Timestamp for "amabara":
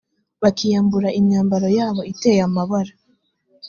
2.47-2.93